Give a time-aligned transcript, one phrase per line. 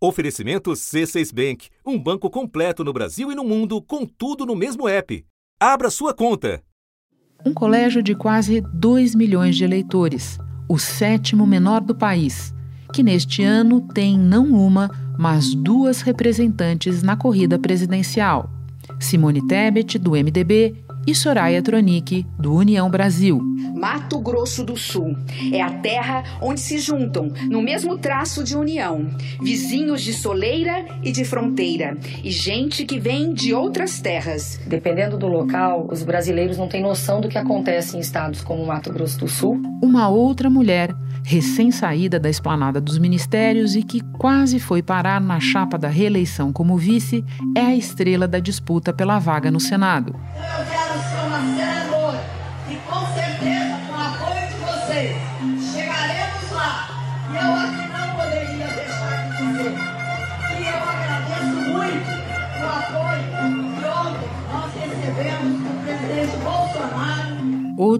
[0.00, 4.88] Oferecimento C6 Bank, um banco completo no Brasil e no mundo, com tudo no mesmo
[4.88, 5.24] app.
[5.58, 6.62] Abra sua conta.
[7.44, 10.38] Um colégio de quase 2 milhões de eleitores,
[10.68, 12.54] o sétimo menor do país,
[12.94, 14.88] que neste ano tem não uma,
[15.18, 18.48] mas duas representantes na corrida presidencial:
[19.00, 20.76] Simone Tebet, do MDB,
[21.08, 23.40] e Soraya Tronic, do União Brasil.
[23.74, 25.16] Mato Grosso do Sul
[25.50, 29.08] é a terra onde se juntam, no mesmo traço de união,
[29.40, 34.60] vizinhos de soleira e de fronteira, e gente que vem de outras terras.
[34.66, 38.92] Dependendo do local, os brasileiros não têm noção do que acontece em estados como Mato
[38.92, 39.62] Grosso do Sul.
[39.82, 40.94] Uma outra mulher,
[41.24, 46.76] recém-saída da esplanada dos ministérios e que quase foi parar na chapa da reeleição como
[46.76, 47.24] vice,
[47.56, 50.14] é a estrela da disputa pela vaga no Senado.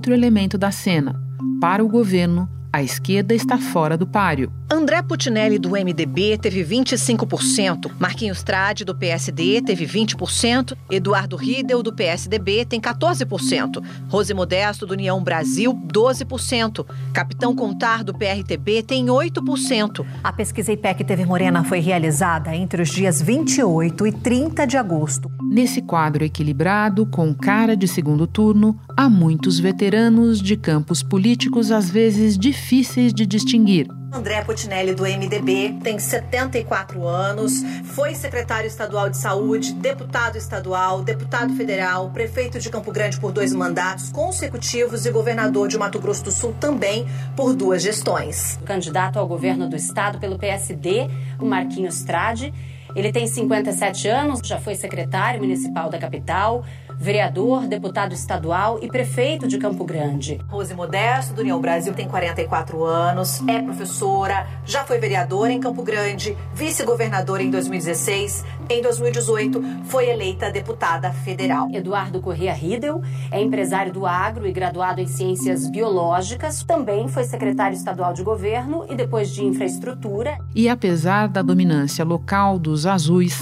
[0.09, 1.15] Outro elemento da cena.
[1.61, 4.53] Para o governo, a esquerda está fora do páreo.
[4.71, 7.91] André Putinelli, do MDB, teve 25%.
[7.99, 10.77] Marquinhos Trade, do PSD, teve 20%.
[10.91, 13.83] Eduardo Riedel, do PSDB, tem 14%.
[14.09, 16.87] Rose Modesto, do União Brasil, 12%.
[17.15, 20.05] Capitão Contar, do PRTB, tem 8%.
[20.23, 25.31] A pesquisa IPEC TV Morena foi realizada entre os dias 28 e 30 de agosto.
[25.51, 31.91] Nesse quadro equilibrado, com cara de segundo turno, há muitos veteranos de campos políticos às
[31.91, 33.89] vezes difíceis de distinguir.
[34.13, 41.55] André Putinelli, do MDB, tem 74 anos, foi secretário estadual de saúde, deputado estadual, deputado
[41.55, 46.31] federal, prefeito de Campo Grande por dois mandatos consecutivos e governador de Mato Grosso do
[46.31, 48.59] Sul também por duas gestões.
[48.67, 51.09] candidato ao governo do estado pelo PSD,
[51.41, 52.53] o Marquinhos Trade.
[52.95, 56.65] Ele tem 57 anos, já foi secretário municipal da capital,
[56.99, 60.41] vereador, deputado estadual e prefeito de Campo Grande.
[60.49, 65.83] Rose Modesto, do União Brasil, tem 44 anos, é professora, já foi vereadora em Campo
[65.83, 68.45] Grande, vice-governadora em 2016.
[68.69, 71.69] Em 2018, foi eleita deputada federal.
[71.73, 73.01] Eduardo Corrêa Riedel
[73.31, 76.63] é empresário do agro e graduado em ciências biológicas.
[76.65, 80.39] Também foi secretário estadual de governo e depois de infraestrutura.
[80.55, 83.39] E apesar da dominância local dos azuis,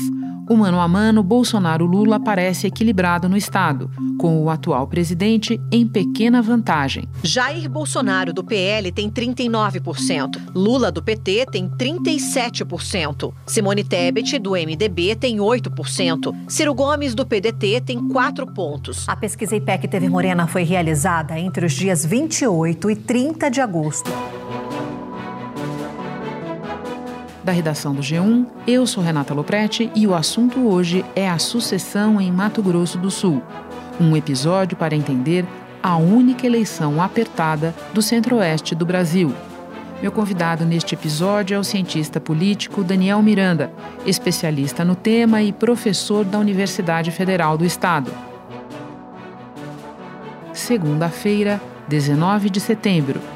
[0.49, 6.41] o mano a mano Bolsonaro-Lula parece equilibrado no estado, com o atual presidente em pequena
[6.41, 7.09] vantagem.
[7.23, 10.41] Jair Bolsonaro, do PL, tem 39%.
[10.55, 13.33] Lula, do PT, tem 37%.
[13.47, 16.35] Simone Tebet, do MDB, tem 8%.
[16.49, 19.09] Ciro Gomes, do PDT, tem 4 pontos.
[19.09, 24.11] A pesquisa IPEC TV Morena foi realizada entre os dias 28 e 30 de agosto
[27.47, 28.45] da redação do G1.
[28.67, 33.09] Eu sou Renata Loprete e o assunto hoje é a sucessão em Mato Grosso do
[33.09, 33.41] Sul.
[34.01, 35.47] Um episódio para entender
[35.81, 39.33] a única eleição apertada do centro-oeste do Brasil.
[40.03, 43.73] Meu convidado neste episódio é o cientista político Daniel Miranda,
[44.05, 48.13] especialista no tema e professor da Universidade Federal do Estado.
[50.53, 53.36] Segunda-feira, 19 de setembro.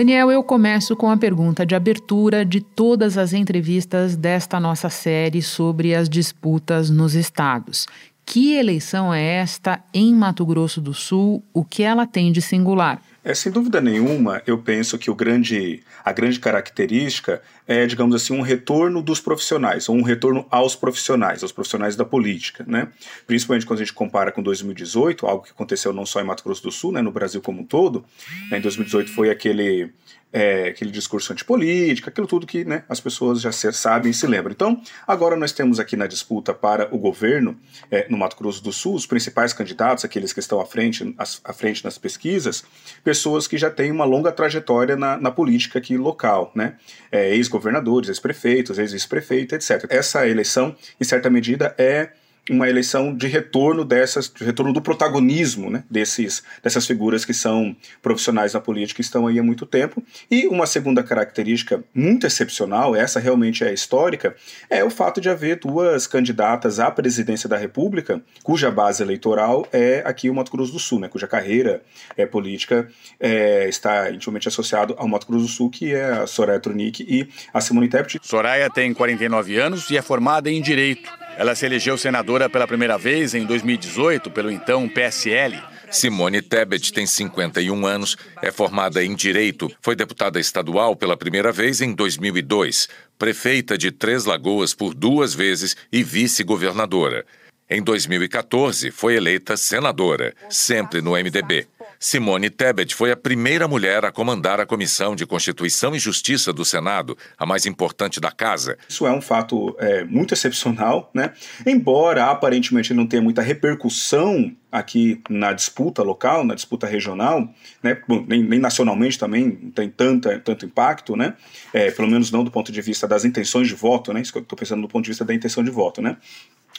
[0.00, 5.42] Daniel, eu começo com a pergunta de abertura de todas as entrevistas desta nossa série
[5.42, 7.86] sobre as disputas nos estados.
[8.24, 11.44] Que eleição é esta em Mato Grosso do Sul?
[11.52, 13.02] O que ela tem de singular?
[13.22, 18.32] É, sem dúvida nenhuma, eu penso que o grande, a grande característica é, digamos assim,
[18.32, 22.88] um retorno dos profissionais, ou um retorno aos profissionais, aos profissionais da política, né?
[23.28, 26.64] Principalmente quando a gente compara com 2018, algo que aconteceu não só em Mato Grosso
[26.64, 28.04] do Sul, né, no Brasil como um todo.
[28.50, 29.92] Né, em 2018 foi aquele
[30.32, 34.52] é, aquele discurso antipolítico, aquilo tudo que né, as pessoas já sabem e se lembram.
[34.52, 37.58] Então, agora nós temos aqui na disputa para o governo
[37.90, 41.14] é, no Mato Grosso do Sul, os principais candidatos, aqueles que estão à frente,
[41.44, 42.64] à frente nas pesquisas,
[43.02, 46.76] pessoas que já têm uma longa trajetória na, na política aqui local, né?
[47.10, 49.86] É, ex-governadores, ex-prefeitos, ex-vice-prefeito, etc.
[49.88, 52.10] Essa eleição, em certa medida, é
[52.50, 57.76] uma eleição de retorno dessas, de retorno do protagonismo né, desses, dessas figuras que são
[58.02, 60.02] profissionais na política e estão aí há muito tempo.
[60.30, 64.34] E uma segunda característica muito excepcional, essa realmente é histórica,
[64.68, 70.02] é o fato de haver duas candidatas à presidência da República, cuja base eleitoral é
[70.04, 71.82] aqui o Mato Grosso do Sul, né, cuja carreira
[72.16, 72.88] é, política
[73.18, 77.28] é, está intimamente associado ao Mato Grosso do Sul, que é a Soraya Tronic e
[77.54, 78.18] a Simone Tebet.
[78.22, 81.10] Soraya tem 49 anos e é formada em Direito.
[81.40, 85.58] Ela se elegeu senadora pela primeira vez em 2018 pelo então PSL.
[85.90, 91.80] Simone Tebet tem 51 anos, é formada em Direito, foi deputada estadual pela primeira vez
[91.80, 97.24] em 2002, prefeita de Três Lagoas por duas vezes e vice-governadora.
[97.70, 101.66] Em 2014, foi eleita senadora, sempre no MDB.
[102.02, 106.64] Simone Tebet foi a primeira mulher a comandar a Comissão de Constituição e Justiça do
[106.64, 108.78] Senado, a mais importante da casa.
[108.88, 111.34] Isso é um fato é, muito excepcional, né?
[111.66, 117.52] Embora aparentemente não tenha muita repercussão aqui na disputa local, na disputa regional,
[117.82, 118.00] né?
[118.08, 121.34] Bom, nem, nem, nacionalmente também não tem tanta, tanto impacto, né?
[121.70, 124.22] É, pelo menos não do ponto de vista das intenções de voto, né?
[124.22, 126.16] Estou pensando do ponto de vista da intenção de voto, né?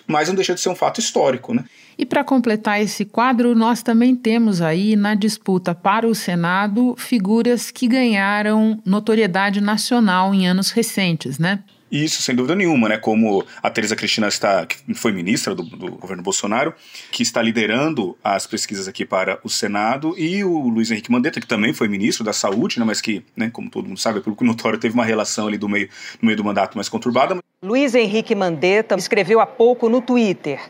[0.08, 1.54] Mas não deixa de ser um fato histórico.
[1.54, 1.64] Né?
[1.98, 7.70] E para completar esse quadro, nós também temos aí na disputa para o Senado figuras
[7.72, 11.60] que ganharam notoriedade nacional em anos recentes, né?
[11.92, 12.98] Isso, sem dúvida nenhuma, né?
[12.98, 16.74] Como a Teresa Cristina está, que foi ministra do, do, governo Bolsonaro,
[17.12, 21.48] que está liderando as pesquisas aqui para o Senado, e o Luiz Henrique Mandetta, que
[21.48, 22.86] também foi ministro da Saúde, né?
[22.86, 25.68] Mas que, né, como todo mundo sabe, pelo que notório, teve uma relação ali do
[25.68, 25.90] meio,
[26.22, 27.38] no meio do mandato mais conturbada.
[27.62, 30.62] Luiz Henrique Mandetta escreveu há pouco no Twitter: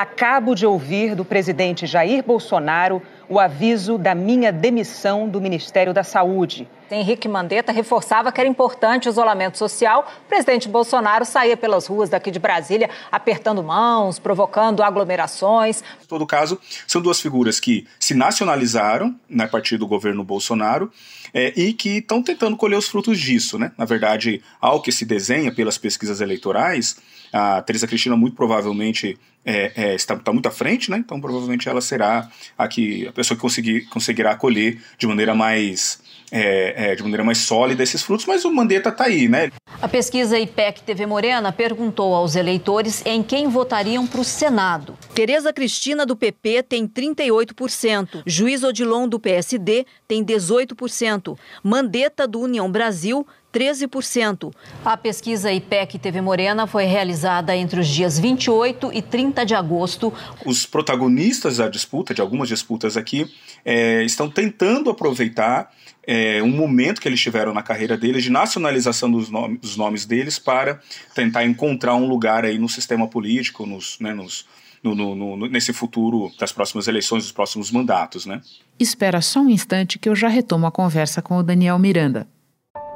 [0.00, 6.02] Acabo de ouvir do presidente Jair Bolsonaro o aviso da minha demissão do Ministério da
[6.02, 6.66] Saúde.
[6.90, 10.10] Henrique Mandetta reforçava que era importante o isolamento social.
[10.24, 15.84] O presidente Bolsonaro saía pelas ruas daqui de Brasília apertando mãos, provocando aglomerações.
[16.02, 20.90] Em todo caso, são duas figuras que se nacionalizaram né, a partir do governo Bolsonaro
[21.34, 23.58] é, e que estão tentando colher os frutos disso.
[23.58, 23.70] Né?
[23.76, 26.96] Na verdade, ao que se desenha pelas pesquisas eleitorais,
[27.32, 30.98] a Teresa Cristina muito provavelmente é, é, está, está, muito à frente, né?
[30.98, 32.28] então provavelmente ela será
[32.58, 36.00] a, que, a pessoa que conseguir, conseguirá colher de maneira mais
[36.30, 39.50] é, é, de maneira mais sólida esses frutos, mas o Mandetta está aí, né?
[39.82, 44.96] A pesquisa IPEC TV Morena perguntou aos eleitores em quem votariam para o Senado.
[45.14, 48.22] Tereza Cristina, do PP, tem 38%.
[48.26, 51.36] Juiz Odilon, do PSD, tem 18%.
[51.62, 54.52] Mandetta, do União Brasil, 13%.
[54.84, 60.12] A pesquisa IPEC TV Morena foi realizada entre os dias 28 e 30 de agosto.
[60.44, 63.30] Os protagonistas da disputa, de algumas disputas aqui,
[63.64, 65.70] é, estão tentando aproveitar
[66.06, 70.04] é, um momento que eles tiveram na carreira deles de nacionalização dos, nome, dos nomes
[70.04, 70.80] deles para
[71.14, 74.46] tentar encontrar um lugar aí no sistema político, nos, né, nos,
[74.82, 78.26] no, no, no, nesse futuro das próximas eleições, dos próximos mandatos.
[78.26, 78.40] Né?
[78.78, 82.26] Espera só um instante que eu já retomo a conversa com o Daniel Miranda.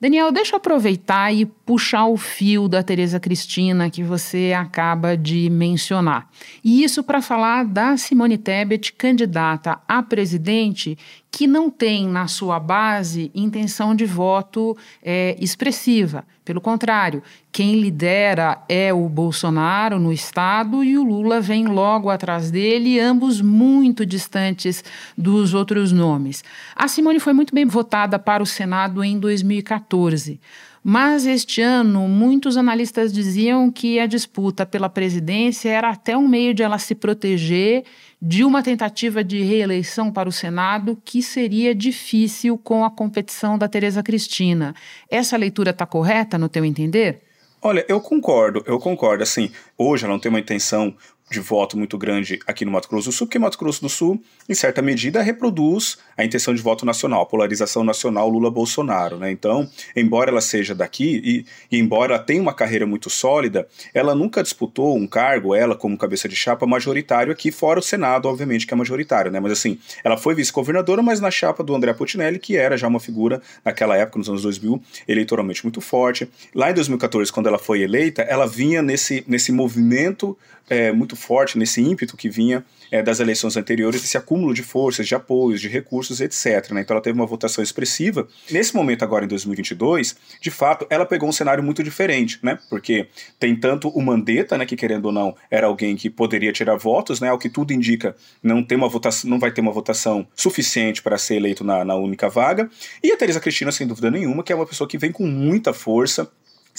[0.00, 5.50] Daniel, deixa eu aproveitar e puxar o fio da Tereza Cristina que você acaba de
[5.50, 6.26] mencionar.
[6.64, 10.96] E isso para falar da Simone Tebet, candidata a presidente,
[11.30, 16.24] que não tem na sua base intenção de voto é, expressiva.
[16.50, 22.50] Pelo contrário, quem lidera é o Bolsonaro no Estado e o Lula vem logo atrás
[22.50, 24.82] dele, ambos muito distantes
[25.16, 26.42] dos outros nomes.
[26.74, 30.40] A Simone foi muito bem votada para o Senado em 2014.
[30.82, 36.54] Mas este ano, muitos analistas diziam que a disputa pela presidência era até um meio
[36.54, 37.84] de ela se proteger
[38.20, 43.68] de uma tentativa de reeleição para o Senado que seria difícil com a competição da
[43.68, 44.74] Tereza Cristina.
[45.10, 47.22] Essa leitura está correta, no teu entender?
[47.62, 49.22] Olha, eu concordo, eu concordo.
[49.22, 50.96] Assim, hoje ela não tem uma intenção
[51.30, 54.20] de voto muito grande aqui no Mato Grosso do Sul, porque Mato Grosso do Sul,
[54.50, 59.16] em certa medida, reproduz a intenção de voto nacional, a polarização nacional Lula-Bolsonaro.
[59.16, 59.30] Né?
[59.30, 64.42] Então, embora ela seja daqui e, e, embora tenha uma carreira muito sólida, ela nunca
[64.42, 68.74] disputou um cargo, ela como cabeça de chapa, majoritário aqui, fora o Senado, obviamente, que
[68.74, 69.30] é majoritário.
[69.30, 69.38] Né?
[69.38, 72.98] Mas assim, ela foi vice-governadora, mas na chapa do André Putinelli, que era já uma
[72.98, 76.28] figura, naquela época, nos anos 2000, eleitoralmente muito forte.
[76.52, 80.36] Lá em 2014, quando ela foi eleita, ela vinha nesse, nesse movimento
[80.70, 85.06] é, muito forte nesse ímpeto que vinha é, das eleições anteriores, esse acúmulo de forças,
[85.06, 86.70] de apoios, de recursos, etc.
[86.72, 86.80] Né?
[86.80, 88.26] Então ela teve uma votação expressiva.
[88.50, 92.58] Nesse momento, agora em 2022, de fato, ela pegou um cenário muito diferente, né?
[92.68, 96.76] porque tem tanto o Mandetta, né, que querendo ou não era alguém que poderia tirar
[96.76, 100.26] votos, né, ao que tudo indica, não, tem uma votação, não vai ter uma votação
[100.34, 102.68] suficiente para ser eleito na, na única vaga,
[103.02, 105.72] e a Teresa Cristina, sem dúvida nenhuma, que é uma pessoa que vem com muita
[105.72, 106.30] força,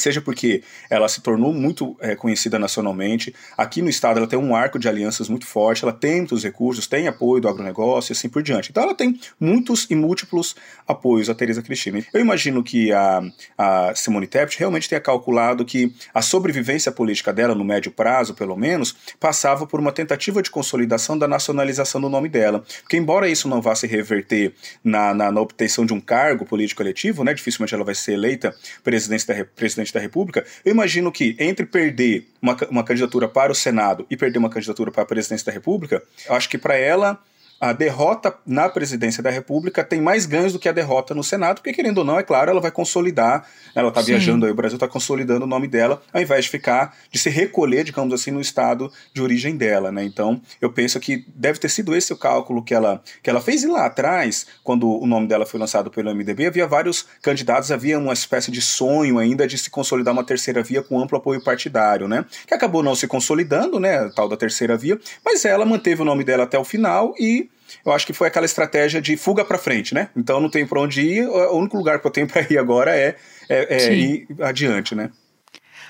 [0.01, 3.34] seja porque ela se tornou muito é, conhecida nacionalmente.
[3.58, 6.88] Aqui no estado ela tem um arco de alianças muito forte, ela tem muitos recursos,
[6.88, 8.70] tem apoio do agronegócio e assim por diante.
[8.72, 10.55] Então ela tem muitos e múltiplos
[10.88, 12.03] apoios a Teresa Cristina.
[12.13, 13.22] Eu imagino que a,
[13.58, 18.55] a Simone Tebet realmente tenha calculado que a sobrevivência política dela, no médio prazo pelo
[18.55, 22.63] menos, passava por uma tentativa de consolidação da nacionalização do nome dela.
[22.81, 24.53] Porque embora isso não vá se reverter
[24.84, 28.55] na, na, na obtenção de um cargo político eletivo, né, dificilmente ela vai ser eleita
[28.84, 33.55] presidente da, presidente da República, eu imagino que entre perder uma, uma candidatura para o
[33.55, 37.21] Senado e perder uma candidatura para a presidência da República, eu acho que para ela
[37.62, 41.58] a derrota na presidência da República tem mais ganhos do que a derrota no Senado,
[41.58, 44.77] porque querendo ou não, é claro, ela vai consolidar, ela está viajando aí, o Brasil
[44.77, 48.41] está consolidando o nome dela, ao invés de ficar, de se recolher, digamos assim, no
[48.41, 50.03] estado de origem dela, né?
[50.03, 53.62] Então, eu penso que deve ter sido esse o cálculo que ela, que ela fez,
[53.62, 58.00] e lá atrás, quando o nome dela foi lançado pelo MDB, havia vários candidatos, havia
[58.00, 62.08] uma espécie de sonho ainda de se consolidar uma terceira via com amplo apoio partidário,
[62.08, 62.25] né?
[62.48, 66.24] Que acabou não se consolidando, né, tal da terceira via, mas ela manteve o nome
[66.24, 67.50] dela até o final e
[67.86, 70.10] eu acho que foi aquela estratégia de fuga para frente, né?
[70.16, 72.96] Então não tenho para onde ir, o único lugar que eu tenho para ir agora
[72.96, 73.16] é,
[73.50, 75.10] é, é ir adiante, né?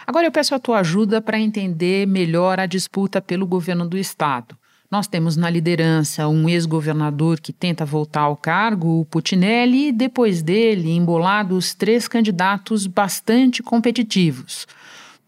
[0.05, 4.57] Agora eu peço a tua ajuda para entender melhor a disputa pelo governo do estado.
[4.89, 10.41] Nós temos na liderança um ex-governador que tenta voltar ao cargo, o Putinelli, e depois
[10.41, 14.67] dele, embolados três candidatos bastante competitivos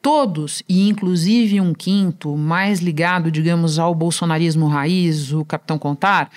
[0.03, 6.29] todos, e inclusive um quinto, mais ligado, digamos, ao bolsonarismo raiz, o Capitão Contar,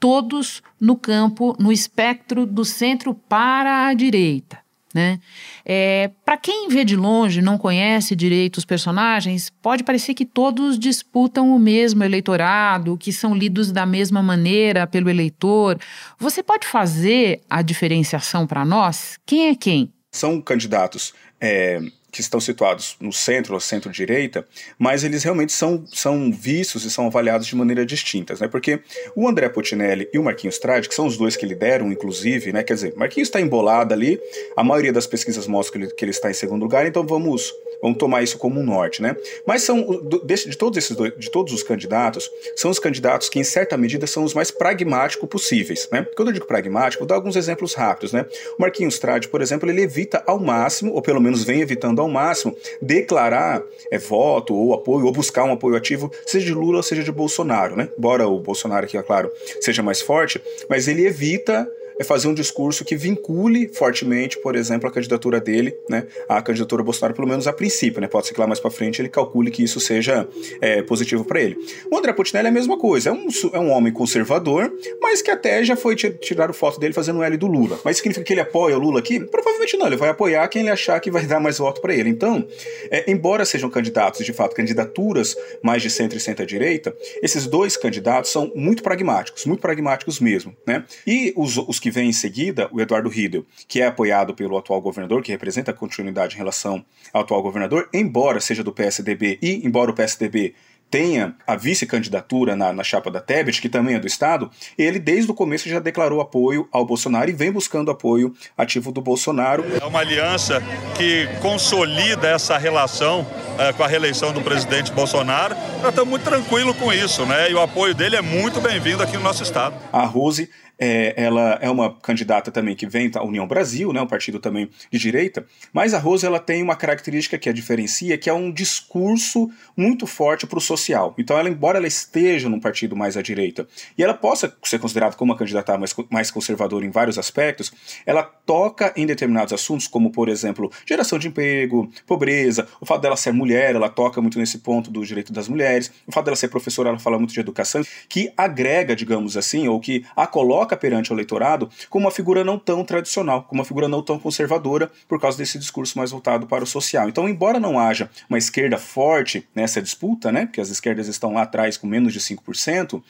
[0.00, 4.58] todos no campo, no espectro do centro para a direita.
[4.92, 5.20] Né?
[5.64, 10.76] É, para quem vê de longe, não conhece direito os personagens, pode parecer que todos
[10.76, 15.78] disputam o mesmo eleitorado, que são lidos da mesma maneira pelo eleitor.
[16.18, 19.16] Você pode fazer a diferenciação para nós?
[19.24, 19.92] Quem é quem?
[20.10, 21.80] São candidatos é,
[22.12, 24.46] que estão situados no centro ou centro-direita,
[24.78, 28.48] mas eles realmente são, são vistos e são avaliados de maneira distintas, né?
[28.48, 28.80] Porque
[29.16, 32.62] o André Potinelli e o Marquinhos Trade, que são os dois que lideram, inclusive, né?
[32.62, 34.20] Quer dizer, Marquinhos está embolado ali,
[34.54, 37.50] a maioria das pesquisas mostra que ele, que ele está em segundo lugar, então vamos
[37.82, 39.16] Vamos tomar isso como um norte, né?
[39.44, 39.84] Mas são
[40.24, 43.76] de, de todos esses dois, de todos os candidatos, são os candidatos que em certa
[43.76, 46.06] medida são os mais pragmáticos possíveis, né?
[46.16, 48.24] Quando eu digo pragmático, vou dar alguns exemplos rápidos, né?
[48.56, 52.08] O Marquinhos Trade, por exemplo, ele evita ao máximo, ou pelo menos vem evitando ao
[52.08, 56.82] máximo, declarar é, voto ou apoio ou buscar um apoio ativo, seja de Lula ou
[56.82, 57.88] seja de Bolsonaro, né?
[57.96, 59.30] Embora o Bolsonaro aqui, é claro,
[59.60, 61.68] seja mais forte, mas ele evita
[62.02, 66.82] é fazer um discurso que vincule fortemente, por exemplo, a candidatura dele, né, à candidatura
[66.82, 69.50] Bolsonaro, pelo menos a princípio, né, pode ser que lá mais para frente ele calcule
[69.50, 70.28] que isso seja
[70.60, 71.56] é, positivo para ele.
[71.90, 75.30] O André Putinelli é a mesma coisa, é um, é um homem conservador, mas que
[75.30, 77.78] até já foi tirar foto dele fazendo o L do Lula.
[77.84, 79.20] Mas significa que ele apoia o Lula aqui?
[79.20, 82.08] Provavelmente não, ele vai apoiar quem ele achar que vai dar mais voto para ele.
[82.10, 82.46] Então,
[82.90, 88.30] é, embora sejam candidatos, de fato, candidaturas mais de centro e centro-direita, esses dois candidatos
[88.30, 90.84] são muito pragmáticos, muito pragmáticos mesmo, né?
[91.06, 94.80] E os, os que vem em seguida o Eduardo Riedel, que é apoiado pelo atual
[94.80, 99.64] governador, que representa a continuidade em relação ao atual governador, embora seja do PSDB e
[99.64, 100.54] embora o PSDB
[100.92, 105.30] tenha a vice-candidatura na, na, chapa da Tebet, que também é do Estado, ele desde
[105.30, 109.64] o começo já declarou apoio ao Bolsonaro e vem buscando apoio ativo do Bolsonaro.
[109.80, 110.62] É uma aliança
[110.94, 113.26] que consolida essa relação
[113.58, 115.56] é, com a reeleição do presidente Bolsonaro.
[115.80, 117.50] Nós estamos muito tranquilos com isso, né?
[117.50, 119.74] E o apoio dele é muito bem-vindo aqui no nosso Estado.
[119.90, 124.06] A Rose é, ela é uma candidata também que vem da União Brasil, né, um
[124.06, 128.28] partido também de direita, mas a Rose ela tem uma característica que a diferencia, que
[128.28, 131.14] é um discurso muito forte para o social.
[131.18, 135.16] Então, ela, embora ela esteja num partido mais à direita e ela possa ser considerada
[135.16, 137.72] como uma candidata mais, mais conservadora em vários aspectos,
[138.04, 143.16] ela toca em determinados assuntos, como, por exemplo, geração de emprego, pobreza, o fato dela
[143.16, 146.48] ser mulher, ela toca muito nesse ponto do direito das mulheres, o fato dela ser
[146.48, 150.76] professora, ela fala muito de educação, que agrega, digamos assim, ou que a coloca coloca
[150.76, 154.90] perante o eleitorado como uma figura não tão tradicional, como uma figura não tão conservadora,
[155.08, 157.08] por causa desse discurso mais voltado para o social.
[157.08, 161.42] Então, embora não haja uma esquerda forte nessa disputa, né, porque as esquerdas estão lá
[161.42, 163.02] atrás com menos de 5%,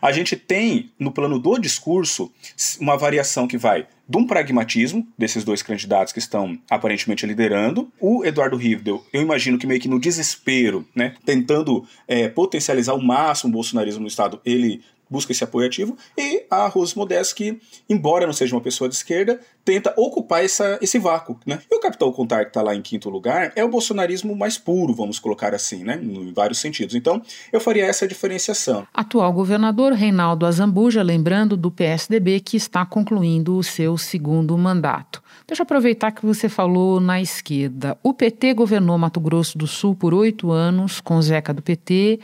[0.00, 2.30] a gente tem, no plano do discurso,
[2.78, 7.90] uma variação que vai de um pragmatismo desses dois candidatos que estão aparentemente liderando.
[8.00, 13.00] O Eduardo Rivdel, eu imagino que meio que no desespero, né, tentando é, potencializar ao
[13.00, 17.60] máximo o bolsonarismo no Estado, ele busca esse apoio ativo, e a Rose Modeste, que,
[17.88, 21.38] embora não seja uma pessoa de esquerda, tenta ocupar essa, esse vácuo.
[21.46, 21.58] Né?
[21.70, 24.94] E o Capitão Contar, que está lá em quinto lugar, é o bolsonarismo mais puro,
[24.94, 26.00] vamos colocar assim, né?
[26.02, 26.94] em vários sentidos.
[26.94, 27.22] Então,
[27.52, 28.86] eu faria essa diferenciação.
[28.94, 35.22] Atual governador Reinaldo Azambuja, lembrando do PSDB, que está concluindo o seu segundo mandato.
[35.46, 37.96] Deixa eu aproveitar que você falou na esquerda.
[38.02, 42.20] O PT governou Mato Grosso do Sul por oito anos, com Zeca do PT.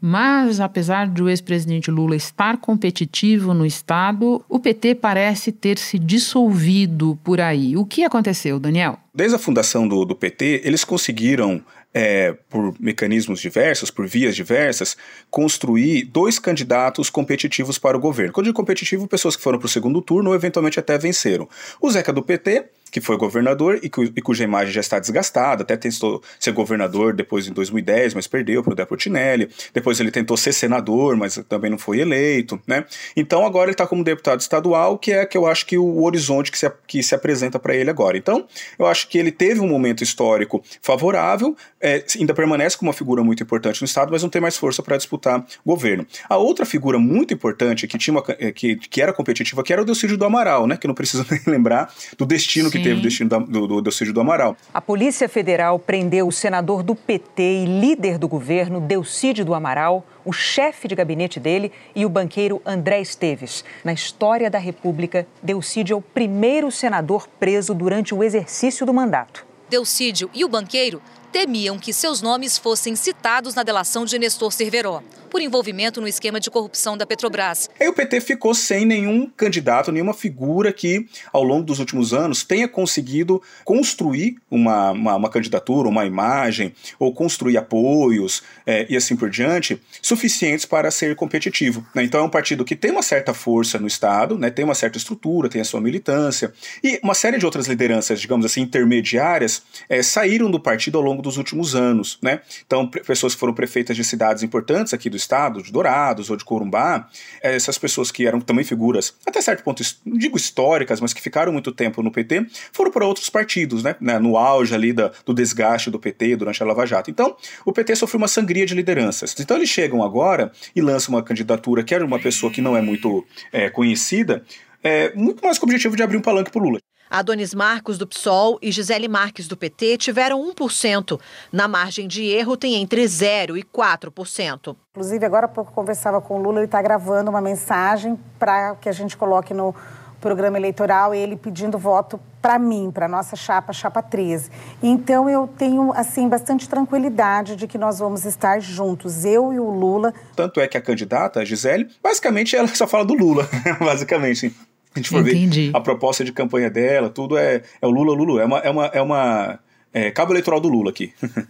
[0.00, 5.98] Mas, apesar de o ex-presidente Lula estar competitivo no Estado, o PT parece ter se
[5.98, 7.76] dissolvido por aí.
[7.76, 8.98] O que aconteceu, Daniel?
[9.12, 11.60] Desde a fundação do, do PT, eles conseguiram
[11.92, 14.96] é, por mecanismos diversos, por vias diversas,
[15.30, 18.32] construir dois candidatos competitivos para o governo.
[18.32, 21.48] Quando digo competitivo, pessoas que foram para o segundo turno ou eventualmente até venceram.
[21.80, 25.62] O Zeca do PT que foi governador e, cu, e, cuja imagem já está desgastada,
[25.62, 29.48] até tentou ser governador depois em 2010, mas perdeu para o Deportinelli.
[29.72, 32.84] Depois ele tentou ser senador, mas também não foi eleito, né?
[33.16, 36.50] Então agora ele está como deputado estadual, que é que eu acho que o horizonte
[36.50, 38.16] que se, que se apresenta para ele agora.
[38.16, 38.46] Então
[38.78, 43.22] eu acho que ele teve um momento histórico favorável, é, ainda permanece como uma figura
[43.22, 46.06] muito importante no estado, mas não tem mais força para disputar governo.
[46.28, 49.84] A outra figura muito importante que tinha uma, que, que era competitiva, que era o
[49.84, 50.76] Delcídio do Amaral, né?
[50.76, 54.12] Que não precisa nem lembrar do destino que que teve o destino do, do, do
[54.12, 54.56] do Amaral.
[54.72, 60.06] A Polícia Federal prendeu o senador do PT e líder do governo, Delcídio do Amaral,
[60.24, 63.64] o chefe de gabinete dele e o banqueiro André Esteves.
[63.84, 69.46] Na história da República, Delcídio é o primeiro senador preso durante o exercício do mandato.
[69.68, 75.02] Delcídio e o banqueiro temiam que seus nomes fossem citados na delação de Nestor Cerveró
[75.28, 77.68] por envolvimento no esquema de corrupção da Petrobras.
[77.80, 82.42] Aí o PT ficou sem nenhum candidato, nenhuma figura que, ao longo dos últimos anos,
[82.42, 89.16] tenha conseguido construir uma, uma, uma candidatura, uma imagem, ou construir apoios é, e assim
[89.16, 91.86] por diante, suficientes para ser competitivo.
[91.94, 92.04] Né?
[92.04, 94.50] Então é um partido que tem uma certa força no Estado, né?
[94.50, 98.46] tem uma certa estrutura, tem a sua militância, e uma série de outras lideranças, digamos
[98.46, 102.18] assim, intermediárias, é, saíram do partido ao longo dos últimos anos.
[102.22, 102.40] Né?
[102.66, 106.44] Então, pessoas que foram prefeitas de cidades importantes aqui do estado, de Dourados ou de
[106.44, 107.08] Corumbá,
[107.42, 111.20] eh, essas pessoas que eram também figuras, até certo ponto, não digo históricas, mas que
[111.20, 115.10] ficaram muito tempo no PT, foram para outros partidos, né, né, no auge ali da,
[115.24, 117.10] do desgaste do PT durante a Lava Jato.
[117.10, 119.34] Então, o PT sofreu uma sangria de lideranças.
[119.38, 122.80] Então, eles chegam agora e lançam uma candidatura que era uma pessoa que não é
[122.80, 124.42] muito é, conhecida,
[124.82, 126.80] é, muito mais com o objetivo de abrir um palanque para o Lula.
[127.10, 131.20] Adonis Marcos, do PSOL, e Gisele Marques, do PT, tiveram 1%.
[131.52, 134.76] Na margem de erro, tem entre 0% e 4%.
[134.90, 138.88] Inclusive, agora há pouco conversava com o Lula, ele está gravando uma mensagem para que
[138.88, 139.74] a gente coloque no
[140.20, 144.50] programa eleitoral, ele pedindo voto para mim, para nossa chapa, chapa 13.
[144.82, 149.70] Então eu tenho assim bastante tranquilidade de que nós vamos estar juntos, eu e o
[149.70, 150.12] Lula.
[150.34, 153.48] Tanto é que a candidata, a Gisele, basicamente ela só fala do Lula,
[153.80, 154.54] basicamente
[154.98, 155.70] a gente for Entendi.
[155.70, 158.42] ver a proposta de campanha dela, tudo é, é o Lula, Lula.
[158.42, 159.58] É uma, é uma, é uma
[159.92, 161.12] é, cabo eleitoral do Lula aqui.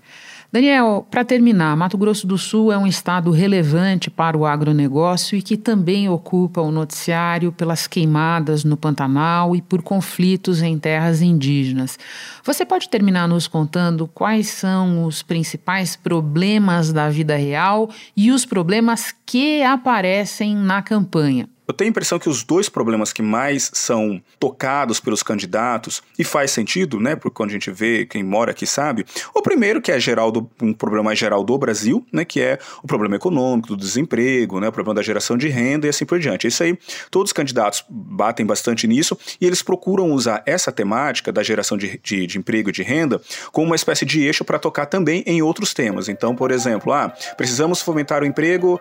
[0.50, 5.42] Daniel, para terminar, Mato Grosso do Sul é um estado relevante para o agronegócio e
[5.42, 11.98] que também ocupa o noticiário pelas queimadas no Pantanal e por conflitos em terras indígenas.
[12.42, 18.46] Você pode terminar nos contando quais são os principais problemas da vida real e os
[18.46, 21.46] problemas que aparecem na campanha?
[21.68, 26.24] Eu tenho a impressão que os dois problemas que mais são tocados pelos candidatos, e
[26.24, 27.14] faz sentido, né?
[27.14, 29.04] Porque quando a gente vê, quem mora aqui sabe,
[29.34, 32.24] o primeiro que é geral do, um problema geral do Brasil, né?
[32.24, 34.68] Que é o problema econômico, do desemprego, né?
[34.68, 36.46] O problema da geração de renda e assim por diante.
[36.46, 36.78] Isso aí,
[37.10, 42.00] todos os candidatos batem bastante nisso e eles procuram usar essa temática da geração de,
[42.02, 43.20] de, de emprego e de renda
[43.52, 46.08] como uma espécie de eixo para tocar também em outros temas.
[46.08, 48.80] Então, por exemplo, ah, precisamos fomentar o emprego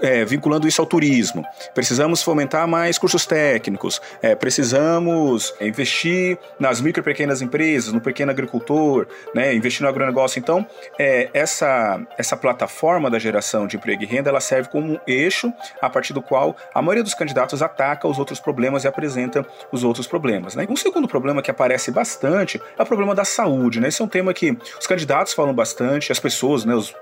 [0.00, 1.44] é, vinculando isso ao turismo.
[1.74, 8.30] Precisamos fomentar mais cursos técnicos, é, precisamos investir nas micro e pequenas empresas, no pequeno
[8.30, 10.38] agricultor, né, investir no agronegócio.
[10.38, 10.66] Então,
[10.98, 15.52] é, essa, essa plataforma da geração de emprego e renda ela serve como um eixo
[15.80, 19.84] a partir do qual a maioria dos candidatos ataca os outros problemas e apresenta os
[19.84, 20.54] outros problemas.
[20.54, 20.66] Né?
[20.68, 23.80] Um segundo problema que aparece bastante é o problema da saúde.
[23.80, 23.88] Né?
[23.88, 26.94] Esse é um tema que os candidatos falam bastante, as pessoas né, os,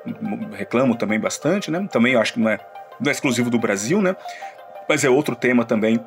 [0.52, 1.70] reclamam também bastante.
[1.70, 1.86] Né?
[1.90, 2.58] Também eu acho que não é
[3.00, 4.16] não é exclusivo do Brasil, né?
[4.88, 5.98] Mas é outro tema também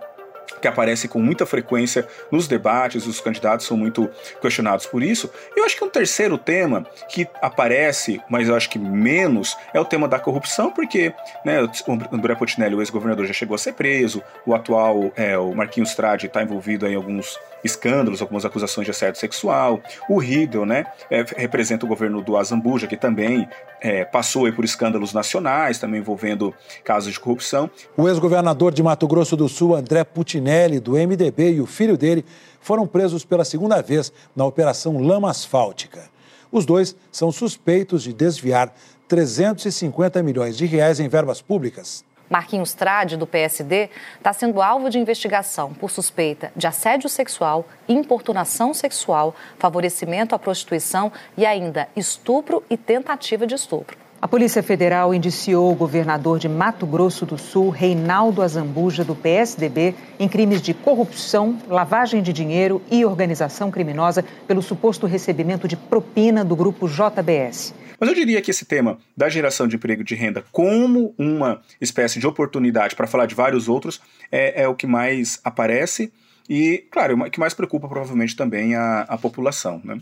[0.61, 4.09] que aparece com muita frequência nos debates, os candidatos são muito
[4.41, 5.29] questionados por isso.
[5.55, 9.85] Eu acho que um terceiro tema que aparece, mas eu acho que menos, é o
[9.85, 11.13] tema da corrupção, porque
[11.45, 15.53] né, o André Potinelli, o ex-governador, já chegou a ser preso, o atual, é, o
[15.53, 19.81] Marquinhos Tradi, está envolvido em alguns escândalos, algumas acusações de assédio sexual.
[20.09, 23.47] O Riedel, né, é, representa o governo do Azambuja, que também
[23.81, 27.69] é, passou por escândalos nacionais, também envolvendo casos de corrupção.
[27.95, 30.46] O ex-governador de Mato Grosso do Sul, André Putinelli,
[30.81, 32.25] do MDB, e o filho dele
[32.61, 36.09] foram presos pela segunda vez na Operação Lama Asfáltica.
[36.51, 38.73] Os dois são suspeitos de desviar
[39.07, 42.03] 350 milhões de reais em verbas públicas.
[42.29, 48.73] Marquinhos Trade, do PSD, está sendo alvo de investigação por suspeita de assédio sexual, importunação
[48.73, 54.06] sexual, favorecimento à prostituição e ainda estupro e tentativa de estupro.
[54.19, 59.93] A Polícia Federal indiciou o governador de Mato Grosso do Sul, Reinaldo Azambuja, do PSDB,
[60.19, 66.43] em crimes de corrupção, lavagem de dinheiro e organização criminosa pelo suposto recebimento de propina
[66.43, 67.75] do grupo JBS.
[67.99, 72.19] Mas eu diria que esse tema da geração de emprego de renda como uma espécie
[72.19, 74.01] de oportunidade para falar de vários outros
[74.31, 76.11] é, é, o que mais aparece
[76.49, 79.79] e, claro, o que mais preocupa provavelmente também a, a população.
[79.83, 79.99] Né?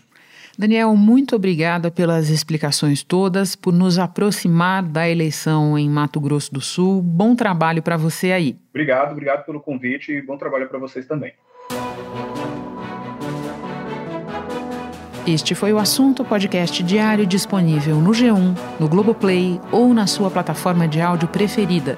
[0.58, 6.62] Daniel, muito obrigada pelas explicações todas, por nos aproximar da eleição em Mato Grosso do
[6.62, 7.02] Sul.
[7.02, 8.56] Bom trabalho para você aí.
[8.70, 11.34] Obrigado, obrigado pelo convite e bom trabalho para vocês também.
[15.28, 20.88] Este foi o assunto podcast diário disponível no G1, no Globoplay ou na sua plataforma
[20.88, 21.98] de áudio preferida.